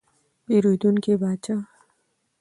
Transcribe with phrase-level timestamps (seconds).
[0.45, 1.55] پیرودونکی پاچا دی.